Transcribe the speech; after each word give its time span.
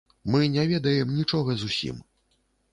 Мы 0.35 0.39
не 0.53 0.63
ведаем 0.71 1.13
нічога 1.19 1.59
зусім. 1.67 2.03